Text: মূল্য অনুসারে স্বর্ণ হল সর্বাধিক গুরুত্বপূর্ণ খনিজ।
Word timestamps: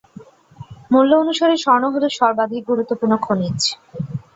মূল্য 0.91 1.11
অনুসারে 1.15 1.55
স্বর্ণ 1.63 1.83
হল 1.93 2.03
সর্বাধিক 2.19 2.61
গুরুত্বপূর্ণ 2.69 3.13
খনিজ। 3.25 3.59